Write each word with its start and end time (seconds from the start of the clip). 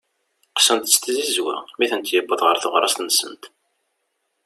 Qqsent-t 0.55 0.99
tzizwa 1.03 1.57
mi 1.77 1.85
tent-yewweḍ 1.91 2.41
ɣer 2.43 2.57
teɣrast-nsent. 2.59 3.43